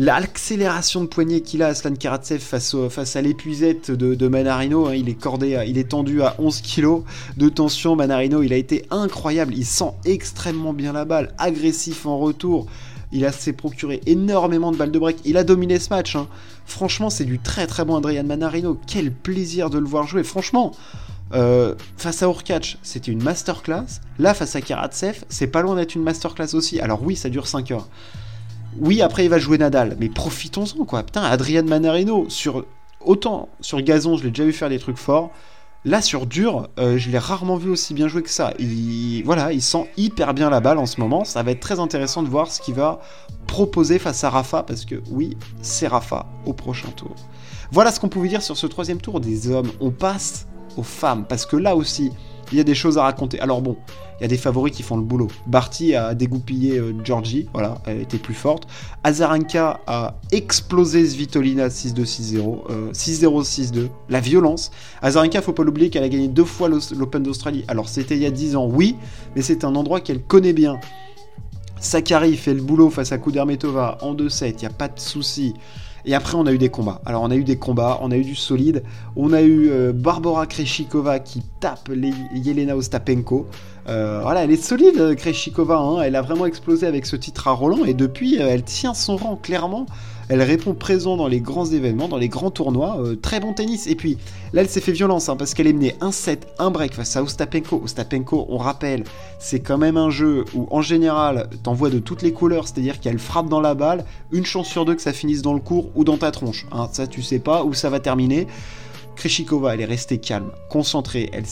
l'accélération 0.00 1.02
de 1.02 1.06
poignet 1.06 1.42
qu'il 1.42 1.62
a, 1.62 1.66
Aslan 1.68 1.94
Karatsev, 1.94 2.40
face, 2.40 2.74
face 2.88 3.16
à 3.16 3.20
l'épuisette 3.20 3.90
de, 3.90 4.28
Manarino, 4.28 4.86
hein, 4.86 4.94
il 4.94 5.10
est 5.10 5.14
cordé, 5.14 5.62
il 5.66 5.76
est 5.76 5.90
tendu 5.90 6.22
à 6.22 6.36
11 6.38 6.62
kg 6.62 7.02
de 7.36 7.48
tension. 7.50 7.96
Manarino, 7.96 8.42
il 8.42 8.54
a 8.54 8.56
été 8.56 8.86
incroyable, 8.90 9.54
il 9.54 9.66
sent 9.66 9.92
extrêmement 10.06 10.72
bien 10.72 10.94
la 10.94 11.04
balle, 11.04 11.34
agressif 11.36 12.06
en 12.06 12.18
retour. 12.18 12.66
Il 13.12 13.26
a 13.26 13.32
s'est 13.32 13.52
procuré 13.52 14.00
énormément 14.06 14.72
de 14.72 14.76
balles 14.78 14.92
de 14.92 14.98
break. 14.98 15.18
Il 15.24 15.36
a 15.36 15.44
dominé 15.44 15.78
ce 15.78 15.90
match. 15.90 16.16
Hein. 16.16 16.28
Franchement, 16.64 17.10
c'est 17.10 17.24
du 17.24 17.38
très 17.38 17.66
très 17.66 17.84
bon 17.84 17.96
Adrian 17.96 18.24
Manarino. 18.24 18.78
Quel 18.86 19.12
plaisir 19.12 19.68
de 19.68 19.78
le 19.78 19.86
voir 19.86 20.06
jouer. 20.06 20.22
Franchement, 20.22 20.72
euh, 21.34 21.74
face 21.96 22.22
à 22.22 22.26
Urkach, 22.26 22.78
c'était 22.82 23.12
une 23.12 23.22
masterclass. 23.22 24.00
Là, 24.18 24.32
face 24.32 24.56
à 24.56 24.60
Karatsev, 24.60 25.24
c'est 25.28 25.48
pas 25.48 25.60
loin 25.60 25.76
d'être 25.76 25.94
une 25.94 26.04
masterclass 26.04 26.54
aussi. 26.54 26.80
Alors 26.80 27.02
oui, 27.02 27.16
ça 27.16 27.28
dure 27.28 27.46
5 27.46 27.72
heures. 27.72 27.88
Oui, 28.78 29.02
après 29.02 29.24
il 29.24 29.28
va 29.28 29.38
jouer 29.38 29.58
Nadal, 29.58 29.96
mais 29.98 30.08
profitons-en 30.08 30.84
quoi. 30.84 31.02
Putain, 31.02 31.22
Adrian 31.22 31.64
Manarino, 31.64 32.26
sur 32.28 32.64
autant 33.04 33.48
sur 33.60 33.80
gazon, 33.82 34.16
je 34.16 34.24
l'ai 34.24 34.30
déjà 34.30 34.44
vu 34.44 34.52
faire 34.52 34.68
des 34.68 34.78
trucs 34.78 34.98
forts. 34.98 35.30
Là, 35.86 36.02
sur 36.02 36.26
dur, 36.26 36.68
euh, 36.78 36.98
je 36.98 37.08
l'ai 37.08 37.18
rarement 37.18 37.56
vu 37.56 37.70
aussi 37.70 37.94
bien 37.94 38.06
jouer 38.06 38.22
que 38.22 38.28
ça. 38.28 38.52
Il, 38.58 39.22
voilà, 39.24 39.50
il 39.50 39.62
sent 39.62 39.88
hyper 39.96 40.34
bien 40.34 40.50
la 40.50 40.60
balle 40.60 40.76
en 40.76 40.84
ce 40.84 41.00
moment. 41.00 41.24
Ça 41.24 41.42
va 41.42 41.52
être 41.52 41.60
très 41.60 41.80
intéressant 41.80 42.22
de 42.22 42.28
voir 42.28 42.52
ce 42.52 42.60
qu'il 42.60 42.74
va 42.74 43.00
proposer 43.46 43.98
face 43.98 44.22
à 44.22 44.28
Rafa, 44.28 44.62
parce 44.62 44.84
que 44.84 44.96
oui, 45.10 45.38
c'est 45.62 45.86
Rafa 45.86 46.26
au 46.44 46.52
prochain 46.52 46.90
tour. 46.90 47.14
Voilà 47.72 47.92
ce 47.92 47.98
qu'on 47.98 48.10
pouvait 48.10 48.28
dire 48.28 48.42
sur 48.42 48.58
ce 48.58 48.66
troisième 48.66 49.00
tour 49.00 49.20
des 49.20 49.50
hommes. 49.50 49.70
On 49.80 49.90
passe 49.90 50.46
aux 50.76 50.82
femmes, 50.82 51.24
parce 51.26 51.46
que 51.46 51.56
là 51.56 51.74
aussi, 51.74 52.10
il 52.52 52.58
y 52.58 52.60
a 52.60 52.64
des 52.64 52.74
choses 52.74 52.98
à 52.98 53.02
raconter. 53.02 53.40
Alors 53.40 53.62
bon, 53.62 53.76
il 54.18 54.22
y 54.22 54.24
a 54.24 54.28
des 54.28 54.36
favoris 54.36 54.74
qui 54.74 54.82
font 54.82 54.96
le 54.96 55.02
boulot. 55.02 55.28
Barty 55.46 55.94
a 55.94 56.14
dégoupillé 56.14 56.78
euh, 56.78 56.92
Georgie, 57.04 57.48
voilà, 57.52 57.78
elle 57.86 58.00
était 58.00 58.18
plus 58.18 58.34
forte. 58.34 58.66
Azarenka 59.04 59.80
a 59.86 60.14
explosé 60.32 61.06
Svitolina 61.06 61.68
6-2-6-0, 61.68 62.92
6-0-6-2. 62.92 63.88
La 64.08 64.20
violence. 64.20 64.70
Azarenka, 65.02 65.42
faut 65.42 65.52
pas 65.52 65.64
l'oublier 65.64 65.90
qu'elle 65.90 66.04
a 66.04 66.08
gagné 66.08 66.28
deux 66.28 66.44
fois 66.44 66.68
l'Open 66.68 67.22
d'Australie. 67.22 67.64
Alors 67.68 67.88
c'était 67.88 68.16
il 68.16 68.22
y 68.22 68.26
a 68.26 68.30
10 68.30 68.56
ans, 68.56 68.66
oui, 68.66 68.96
mais 69.34 69.42
c'est 69.42 69.64
un 69.64 69.74
endroit 69.74 70.00
qu'elle 70.00 70.22
connaît 70.22 70.52
bien. 70.52 70.78
Sakari 71.80 72.36
fait 72.36 72.52
le 72.52 72.60
boulot 72.60 72.90
face 72.90 73.10
à 73.10 73.18
Kudermetova 73.18 73.96
en 74.02 74.14
2-7, 74.14 74.50
il 74.50 74.56
n'y 74.56 74.66
a 74.66 74.70
pas 74.70 74.88
de 74.88 75.00
souci. 75.00 75.54
Et 76.04 76.14
après, 76.14 76.36
on 76.36 76.46
a 76.46 76.52
eu 76.52 76.58
des 76.58 76.68
combats. 76.68 77.00
Alors, 77.04 77.22
on 77.22 77.30
a 77.30 77.36
eu 77.36 77.44
des 77.44 77.56
combats, 77.56 77.98
on 78.02 78.10
a 78.10 78.16
eu 78.16 78.24
du 78.24 78.34
solide. 78.34 78.82
On 79.16 79.32
a 79.32 79.42
eu 79.42 79.70
euh, 79.70 79.92
Barbara 79.92 80.46
Kreshikova 80.46 81.18
qui 81.18 81.42
tape 81.60 81.90
Yelena 82.34 82.76
Ostapenko. 82.76 83.46
Euh, 83.88 84.20
voilà, 84.22 84.44
elle 84.44 84.50
est 84.50 84.62
solide, 84.62 85.14
Kreshikova. 85.16 85.76
Hein. 85.76 86.02
Elle 86.02 86.16
a 86.16 86.22
vraiment 86.22 86.46
explosé 86.46 86.86
avec 86.86 87.06
ce 87.06 87.16
titre 87.16 87.48
à 87.48 87.52
Roland. 87.52 87.84
Et 87.84 87.94
depuis, 87.94 88.40
euh, 88.40 88.48
elle 88.48 88.62
tient 88.62 88.94
son 88.94 89.16
rang 89.16 89.36
clairement. 89.36 89.86
Elle 90.30 90.42
répond 90.42 90.74
présent 90.74 91.16
dans 91.16 91.26
les 91.26 91.40
grands 91.40 91.66
événements, 91.66 92.06
dans 92.06 92.16
les 92.16 92.28
grands 92.28 92.52
tournois. 92.52 93.00
Euh, 93.00 93.16
très 93.16 93.40
bon 93.40 93.52
tennis. 93.52 93.88
Et 93.88 93.96
puis 93.96 94.16
là, 94.52 94.60
elle 94.60 94.68
s'est 94.68 94.80
fait 94.80 94.92
violence 94.92 95.28
hein, 95.28 95.34
parce 95.34 95.54
qu'elle 95.54 95.66
est 95.66 95.72
menée 95.72 95.96
1-7, 96.00 96.42
1 96.60 96.70
break 96.70 96.94
face 96.94 97.16
à 97.16 97.22
Ostapenko. 97.24 97.80
Ostapenko, 97.82 98.46
on 98.48 98.56
rappelle, 98.56 99.02
c'est 99.40 99.58
quand 99.58 99.76
même 99.76 99.96
un 99.96 100.08
jeu 100.08 100.44
où 100.54 100.68
en 100.70 100.82
général, 100.82 101.50
t'envoies 101.64 101.90
de 101.90 101.98
toutes 101.98 102.22
les 102.22 102.32
couleurs, 102.32 102.68
c'est-à-dire 102.68 103.00
qu'elle 103.00 103.18
frappe 103.18 103.48
dans 103.48 103.60
la 103.60 103.74
balle, 103.74 104.04
une 104.30 104.46
chance 104.46 104.68
sur 104.68 104.84
deux 104.84 104.94
que 104.94 105.02
ça 105.02 105.12
finisse 105.12 105.42
dans 105.42 105.52
le 105.52 105.58
cours 105.58 105.90
ou 105.96 106.04
dans 106.04 106.16
ta 106.16 106.30
tronche. 106.30 106.64
Hein. 106.70 106.88
ça, 106.92 107.08
tu 107.08 107.22
sais 107.22 107.40
pas 107.40 107.64
où 107.64 107.74
ça 107.74 107.90
va 107.90 107.98
terminer. 107.98 108.46
Kreshikova, 109.16 109.74
elle 109.74 109.80
est 109.80 109.84
restée 109.84 110.18
calme, 110.18 110.52
concentrée, 110.68 111.28
elle 111.32 111.44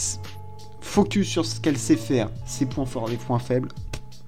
focus 0.80 1.26
sur 1.26 1.44
ce 1.44 1.61
qu'elle 1.61 1.78
sait 1.78 1.97
faire, 1.97 2.30
ses 2.47 2.64
points 2.64 2.87
forts, 2.87 3.08
les 3.08 3.16
points 3.16 3.40
faibles 3.40 3.70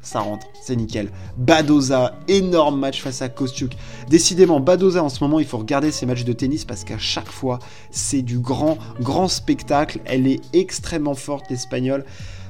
ça 0.03 0.21
rentre, 0.21 0.47
c'est 0.63 0.77
nickel. 0.77 1.11
Badoza, 1.37 2.19
énorme 2.27 2.79
match 2.79 3.03
face 3.03 3.21
à 3.21 3.29
Kostiuk. 3.29 3.77
Décidément, 4.09 4.59
Badoza 4.59 5.05
en 5.05 5.11
ce 5.11 5.23
moment, 5.23 5.41
il 5.41 5.47
faut 5.47 5.59
regarder 5.59 5.91
ses 5.91 6.07
matchs 6.07 6.25
de 6.25 6.33
tennis 6.33 6.65
parce 6.65 6.85
qu'à 6.85 6.99
chaque 6.99 7.31
fois, 7.31 7.59
c'est 7.91 8.23
du 8.23 8.39
grand, 8.39 8.79
grand 9.01 9.29
spectacle. 9.29 10.01
Elle 10.07 10.27
est 10.27 10.41
extrêmement 10.55 11.15
forte, 11.15 11.51
l'Espagnole. 11.51 12.05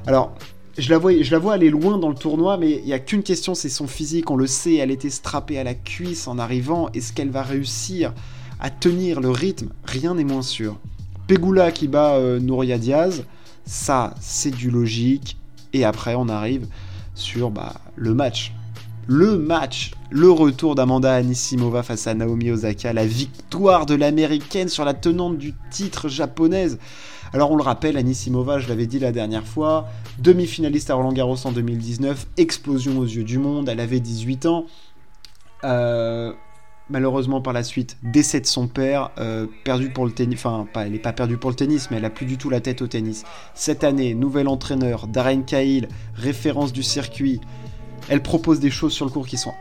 Alors, 0.07 0.33
je 0.78 0.88
la, 0.90 0.99
vois, 0.99 1.21
je 1.21 1.30
la 1.33 1.38
vois 1.38 1.54
aller 1.54 1.71
loin 1.71 1.99
dans 1.99 2.09
le 2.09 2.14
tournoi, 2.14 2.57
mais 2.57 2.71
il 2.71 2.85
n'y 2.85 2.92
a 2.92 3.00
qu'une 3.00 3.25
question, 3.25 3.54
c'est 3.54 3.69
son 3.69 3.88
physique. 3.88 4.30
On 4.30 4.37
le 4.37 4.47
sait, 4.47 4.76
elle 4.76 4.92
était 4.92 5.11
strappée 5.11 5.59
à 5.59 5.64
la 5.64 5.75
cuisse 5.75 6.28
en 6.28 6.38
arrivant. 6.38 6.88
Est-ce 6.95 7.12
qu'elle 7.12 7.30
va 7.30 7.42
réussir 7.42 8.14
à 8.61 8.71
tenir 8.71 9.21
le 9.21 9.30
rythme? 9.30 9.71
Rien 9.85 10.14
n'est 10.14 10.25
moins 10.25 10.42
sûr. 10.42 10.78
Pegula 11.26 11.73
qui 11.73 11.88
bat 11.88 12.14
euh, 12.14 12.38
Nouria 12.38 12.78
Diaz, 12.78 13.25
ça, 13.64 14.14
c'est 14.21 14.54
du 14.54 14.71
logique. 14.71 15.37
Et 15.73 15.85
après, 15.85 16.14
on 16.14 16.28
arrive 16.28 16.66
sur 17.21 17.50
bah, 17.50 17.75
le 17.97 18.15
match. 18.15 18.53
Le 19.07 19.39
match, 19.39 19.93
le 20.11 20.31
retour 20.31 20.75
d'Amanda 20.75 21.15
Anisimova 21.15 21.83
face 21.83 22.07
à 22.07 22.15
Naomi 22.15 22.50
Osaka, 22.50 22.93
la 22.93 23.07
victoire 23.07 23.87
de 23.87 23.95
l'américaine 23.95 24.69
sur 24.69 24.85
la 24.85 24.95
tenante 24.95 25.37
du 25.37 25.55
titre 25.71 26.09
japonaise. 26.09 26.79
Alors 27.33 27.50
on 27.50 27.57
le 27.57 27.62
rappelle, 27.62 27.97
Anisimova, 27.97 28.59
je 28.59 28.69
l'avais 28.69 28.87
dit 28.87 28.99
la 28.99 29.12
dernière 29.12 29.47
fois, 29.47 29.89
demi-finaliste 30.19 30.91
à 30.91 30.95
Roland 30.95 31.12
Garros 31.12 31.37
en 31.45 31.53
2019, 31.53 32.27
explosion 32.37 32.99
aux 32.99 33.05
yeux 33.05 33.25
du 33.25 33.39
monde, 33.39 33.69
elle 33.69 33.81
avait 33.81 34.00
18 34.00 34.47
ans. 34.47 34.67
Euh, 35.65 36.33
malheureusement 36.91 37.41
par 37.41 37.53
la 37.53 37.63
suite, 37.63 37.97
décès 38.03 38.41
de 38.41 38.47
son 38.47 38.67
père, 38.67 39.11
euh, 39.19 39.47
perdu 39.65 39.91
pour 39.91 40.05
le 40.05 40.13
tennis, 40.13 40.39
enfin 40.45 40.67
elle 40.75 40.93
n'est 40.93 40.99
pas 40.99 41.13
perdue 41.13 41.37
pour 41.37 41.51
le 41.51 41.57
tennis, 41.57 41.91
mais 41.91 41.97
elle 41.97 42.05
a 42.05 42.11
plus 42.11 42.27
du 42.27 42.37
tout 42.37 42.51
la 42.51 42.61
tête 42.61 42.83
au 42.83 42.87
tennis. 42.87 43.25
Cette 43.55 43.85
année, 43.85 44.15
nouvel 44.15 44.49
entraîneur, 44.49 45.07
Darren 45.07 45.43
Cahill, 45.43 45.89
référence 46.15 46.73
du 46.73 46.83
circuit. 46.83 47.41
Elle 48.09 48.23
propose 48.23 48.61
des 48.61 48.71
choses 48.71 48.93
sur 48.93 49.05
le 49.05 49.11
cours 49.11 49.27
qui 49.27 49.37
sont 49.37 49.55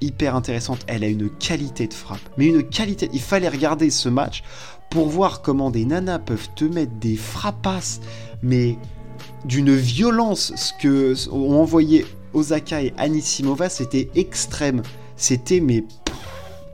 hyper 0.00 0.36
intéressantes. 0.36 0.84
Elle 0.86 1.02
a 1.02 1.08
une 1.08 1.28
qualité 1.30 1.88
de 1.88 1.94
frappe, 1.94 2.20
mais 2.36 2.46
une 2.46 2.62
qualité. 2.62 3.08
Il 3.12 3.20
fallait 3.20 3.48
regarder 3.48 3.90
ce 3.90 4.08
match 4.08 4.44
pour 4.90 5.08
voir 5.08 5.42
comment 5.42 5.70
des 5.70 5.84
nanas 5.84 6.20
peuvent 6.20 6.48
te 6.54 6.64
mettre 6.64 6.92
des 7.00 7.16
frappasses, 7.16 8.00
mais 8.42 8.78
d'une 9.44 9.74
violence. 9.74 10.52
Ce 10.56 10.72
que 10.80 11.14
ont 11.30 11.60
envoyé 11.60 12.06
Osaka 12.34 12.82
et 12.82 12.94
Anisimova, 12.98 13.68
c'était 13.68 14.08
extrême. 14.14 14.82
C'était 15.16 15.60
mais 15.60 15.84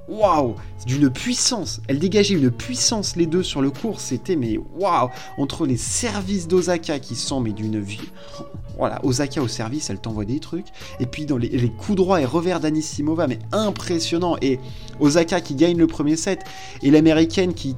waouh, 0.09 0.55
d'une 0.87 1.11
puissance. 1.11 1.81
Elle 1.89 1.99
dégageait 1.99 2.35
une 2.35 2.51
puissance 2.51 3.17
les 3.17 3.27
deux 3.27 3.43
sur 3.43 3.63
le 3.63 3.71
cours, 3.71 4.01
c'était 4.01 4.37
mais 4.37 4.59
waouh, 4.79 5.09
entre 5.39 5.67
les 5.67 5.77
services 5.77 6.49
d'Osaka 6.49 6.99
qui 6.99 7.15
sont 7.15 7.41
mais 7.41 7.53
d'une 7.53 7.81
vie. 7.81 8.11
Voilà, 8.77 9.05
Osaka 9.05 9.41
au 9.41 9.49
service, 9.49 9.89
elle 9.91 10.01
t'envoie 10.01 10.25
des 10.25 10.41
trucs. 10.41 10.67
Et 10.99 11.07
puis 11.07 11.27
dans 11.27 11.37
les, 11.37 11.69
coups 11.71 11.97
droits 11.97 12.21
et 12.21 12.25
revers 12.25 12.61
d'Anisimova, 12.61 13.29
mais 13.29 13.39
impressionnant. 13.53 14.37
Et 14.43 14.59
Osaka 14.99 15.41
qui 15.41 15.55
gagne 15.55 15.77
le 15.77 15.87
premier 15.87 16.17
set. 16.17 16.41
Et 16.83 16.91
l'américaine 16.91 17.55
qui 17.55 17.77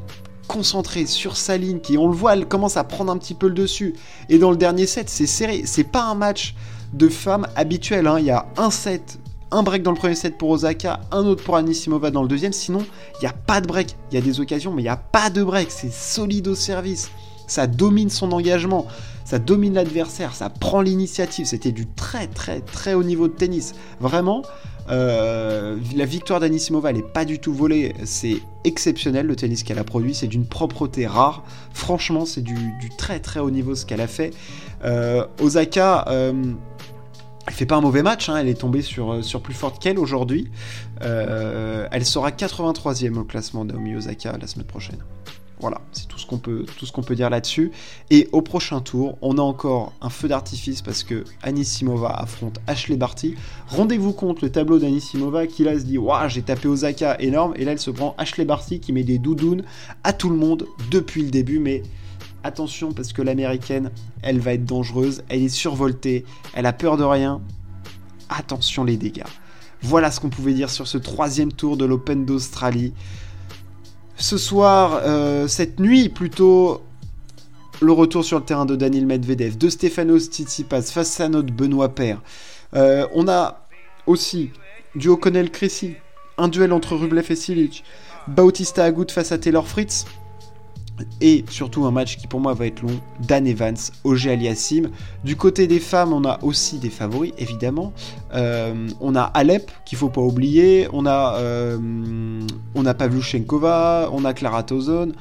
concentrée 0.49 1.07
sur 1.07 1.37
sa 1.37 1.57
ligne, 1.57 1.81
qui 1.81 1.99
on 1.99 2.09
le 2.09 2.15
voit, 2.15 2.35
elle 2.35 2.47
commence 2.47 2.77
à 2.77 2.85
prendre 2.85 3.13
un 3.13 3.19
petit 3.19 3.35
peu 3.35 3.49
le 3.49 3.55
dessus. 3.55 3.95
Et 4.29 4.39
dans 4.39 4.51
le 4.51 4.57
dernier 4.57 4.87
set, 4.87 5.11
c'est 5.11 5.27
serré. 5.27 5.63
C'est 5.67 5.85
pas 5.85 6.05
un 6.05 6.15
match 6.15 6.55
de 6.95 7.09
femmes 7.09 7.47
habituel. 7.57 8.07
Hein. 8.07 8.19
Il 8.19 8.27
y 8.27 8.31
a 8.31 8.47
un 8.57 8.71
set 8.71 9.19
un 9.51 9.63
break 9.63 9.83
dans 9.83 9.93
le 9.93 9.97
premier 9.97 10.15
set 10.15 10.37
pour 10.39 10.51
Osaka, 10.51 11.01
un 11.13 11.25
autre 11.25 11.45
pour 11.45 11.57
Anisimova 11.57 12.11
dans 12.11 12.23
le 12.23 12.29
deuxième. 12.29 12.53
Sinon, 12.53 12.85
il 13.15 13.21
n'y 13.23 13.29
a 13.29 13.33
pas 13.33 13.61
de 13.61 13.67
break. 13.67 13.97
Il 14.11 14.15
y 14.15 14.19
a 14.19 14.21
des 14.21 14.41
occasions, 14.41 14.73
mais 14.73 14.83
il 14.83 14.87
n'y 14.87 14.91
a 14.91 14.97
pas 14.97 15.31
de 15.31 15.43
break. 15.43 15.71
C'est 15.71 15.93
solide 15.93 16.49
au 16.49 16.55
service. 16.55 17.11
Ça 17.47 17.67
domine 17.67 18.11
son 18.11 18.33
engagement. 18.33 18.87
Ça 19.25 19.39
domine 19.39 19.75
l'adversaire. 19.75 20.35
Ça 20.35 20.51
prend 20.51 20.81
l'initiative. 20.81 21.47
C'était 21.47 21.73
du 21.73 21.87
très, 21.87 22.27
très, 22.27 22.61
très 22.61 22.95
haut 22.95 23.05
niveau 23.05 23.29
de 23.29 23.35
tennis. 23.35 23.75
Vraiment. 24.01 24.43
Euh, 24.89 25.77
la 25.97 26.05
victoire 26.05 26.39
d'Anisimova, 26.39 26.91
elle 26.91 26.97
n'est 26.97 27.03
pas 27.03 27.25
du 27.25 27.39
tout 27.39 27.53
volée. 27.53 27.95
C'est 28.05 28.39
exceptionnel 28.65 29.27
le 29.27 29.37
tennis 29.37 29.63
qu'elle 29.63 29.79
a 29.79 29.85
produit. 29.85 30.15
C'est 30.15 30.27
d'une 30.27 30.47
propreté 30.47 31.07
rare. 31.07 31.45
Franchement, 31.73 32.27
c'est 32.27 32.43
du, 32.43 32.57
très 32.99 33.21
très 33.21 33.39
haut 33.39 33.51
niveau 33.51 33.77
ce 33.77 33.87
qu'elle 33.87 34.01
a 34.01 34.09
fait. 34.09 34.33
Euh, 34.85 35.25
Osaka. 35.41 36.05
Euh, 36.09 36.33
elle 37.47 37.55
fait 37.55 37.67
pas 37.67 37.77
un 37.77 37.81
mauvais 37.81 38.03
match, 38.03 38.29
hein, 38.29 38.37
elle 38.37 38.49
est 38.49 38.61
tombée 38.61 38.83
sur, 38.83 39.13
euh, 39.13 39.23
sur 39.23 39.41
plus 39.41 39.55
forte 39.55 39.81
qu'elle 39.81 39.99
aujourd'hui. 39.99 40.51
Euh, 41.03 41.87
elle 41.91 42.05
sera 42.05 42.31
83e 42.31 43.17
au 43.17 43.25
classement 43.25 43.65
Naomi 43.65 43.95
Osaka 43.95 44.37
la 44.39 44.47
semaine 44.47 44.67
prochaine. 44.67 44.99
Voilà, 45.59 45.81
c'est 45.93 46.07
tout 46.07 46.19
ce 46.19 46.27
qu'on 46.27 46.37
peut, 46.37 46.67
tout 46.77 46.85
ce 46.85 46.93
qu'on 46.93 47.03
peut 47.03 47.15
dire 47.15 47.31
là-dessus. 47.31 47.73
Et 48.11 48.29
au 48.33 48.43
prochain 48.43 48.81
tour, 48.81 49.17
on 49.23 49.39
a 49.39 49.41
encore 49.41 49.95
un 50.03 50.11
feu 50.11 50.29
d'artifice 50.29 50.83
parce 50.83 51.03
que 51.03 51.25
Anisimova 51.43 52.11
affronte 52.11 52.59
Ashley 52.67 52.97
Barty. 52.97 53.37
Rendez-vous 53.69 54.13
compte 54.13 54.43
le 54.43 54.51
tableau 54.51 54.79
d'Anisimova 54.79 55.47
qui 55.47 55.65
là 55.65 55.79
se 55.79 55.85
dit 55.85 55.97
Waouh, 55.97 56.29
j'ai 56.29 56.43
tapé 56.43 56.69
Osaka 56.69 57.17
énorme. 57.21 57.55
Et 57.57 57.65
là, 57.65 57.73
elle 57.73 57.79
se 57.79 57.91
prend 57.91 58.15
Ashley 58.19 58.45
Barty 58.45 58.81
qui 58.81 58.93
met 58.93 59.03
des 59.03 59.19
doudounes 59.19 59.63
à 60.05 60.13
tout 60.13 60.29
le 60.29 60.37
monde 60.37 60.67
depuis 60.91 61.23
le 61.23 61.31
début. 61.31 61.59
Mais 61.59 61.83
attention 62.47 62.93
parce 62.93 63.13
que 63.13 63.23
l'américaine, 63.23 63.91
elle 64.23 64.41
va 64.41 64.55
être 64.55 64.65
dangereuse, 64.65 65.23
elle 65.29 65.43
est 65.43 65.49
survoltée, 65.49 66.25
elle 66.55 66.67
a 66.67 66.73
peur 66.73 66.97
de 66.97 67.05
rien. 67.05 67.41
Attention 68.29 68.85
les 68.85 68.97
dégâts. 68.97 69.23
Voilà 69.83 70.11
ce 70.11 70.21
qu'on 70.21 70.31
pouvait 70.31 70.55
dire 70.55 70.71
sur 70.71 70.87
ce 70.87 70.99
troisième 70.99 71.53
tour 71.53 71.77
de 71.77 71.85
l'Open 71.85 72.25
d'Australie. 72.25 72.93
Ce 74.17 74.39
soir, 74.39 75.01
euh, 75.05 75.47
cette 75.47 75.79
nuit 75.79 76.09
plutôt, 76.09 76.83
le 77.81 77.93
retour 77.93 78.25
sur 78.25 78.39
le 78.39 78.45
terrain 78.45 78.65
de 78.65 78.75
Daniel 78.75 79.07
Medvedev, 79.07 79.59
de 79.59 79.69
Stefanos 79.69 80.31
Tsitsipas 80.31 80.83
face 80.83 81.21
à 81.21 81.29
notre 81.29 81.53
Benoît 81.53 81.95
Père. 81.95 82.23
Euh, 82.75 83.07
on 83.15 83.29
a 83.29 83.67
aussi 84.07 84.51
du 84.95 85.09
O'Connell 85.09 85.51
Cressy, 85.51 85.95
un 86.39 86.49
duel 86.49 86.73
entre 86.73 86.97
Rublev 86.97 87.27
et 87.31 87.37
Silic, 87.37 87.85
Bautista 88.29 88.85
Agut 88.85 89.11
face 89.11 89.33
à 89.33 89.39
Taylor 89.39 89.69
Fritz, 89.69 90.07
et 91.21 91.45
surtout 91.51 91.85
un 91.85 91.91
match 91.91 92.17
qui 92.17 92.27
pour 92.27 92.41
moi 92.41 92.55
va 92.55 92.67
être 92.67 92.83
long, 92.83 93.01
Dan 93.21 93.47
Evans, 93.47 93.77
Auger 94.05 94.33
Aliassim. 94.33 94.91
Du 95.25 95.37
côté 95.37 95.67
des 95.67 95.81
femmes, 95.81 96.13
on 96.13 96.25
a 96.25 96.43
aussi 96.43 96.79
des 96.79 96.91
favoris, 96.91 97.33
évidemment. 97.39 97.93
Euh, 98.35 98.89
on 99.01 99.15
a 99.15 99.23
Alep, 99.23 99.71
qu'il 99.85 99.99
faut 99.99 100.09
pas 100.09 100.21
oublier. 100.21 100.89
On 100.93 101.07
a, 101.07 101.37
euh, 101.37 101.79
on 102.75 102.87
a 102.87 102.95
Pavluchenkova, 102.95 104.09
on 104.13 104.25
a 104.25 104.33
Clara 104.33 104.63
Tozon, 104.63 105.13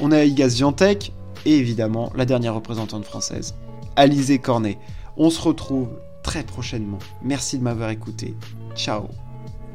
on 0.00 0.12
a 0.12 0.24
Igaz 0.24 0.56
Ziantek, 0.56 1.12
et 1.44 1.56
évidemment 1.56 2.12
la 2.14 2.24
dernière 2.24 2.54
représentante 2.54 3.04
française, 3.04 3.54
Alizé 3.96 4.38
Cornet. 4.38 4.78
On 5.16 5.30
se 5.30 5.40
retrouve 5.40 5.88
très 6.22 6.42
prochainement. 6.42 6.98
Merci 7.22 7.58
de 7.58 7.64
m'avoir 7.64 7.90
écouté. 7.90 8.34
Ciao. 8.74 9.08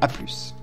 À 0.00 0.08
plus. 0.08 0.57